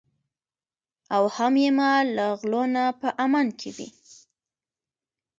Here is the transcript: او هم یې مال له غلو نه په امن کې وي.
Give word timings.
او 1.15 1.23
هم 1.35 1.53
یې 1.63 1.69
مال 1.79 2.05
له 2.17 2.25
غلو 2.39 2.63
نه 2.75 2.85
په 2.99 3.09
امن 3.25 3.47
کې 3.59 3.69
وي. 3.77 3.89